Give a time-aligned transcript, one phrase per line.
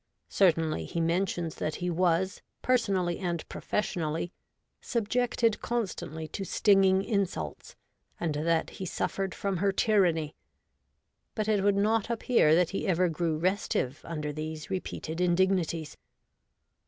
[0.29, 4.31] Certainly, he mentions that he was, personally and professionally,
[4.81, 7.75] subjected constantly to stinging insults,
[8.19, 10.33] and that he suffered from her tyranny;
[11.35, 15.95] but it would not appear that he ever grew restive under these repeated indignities.